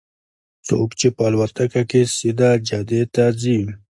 [0.67, 3.59] څوک چې په الوتکه کې سیده جدې ته ځي.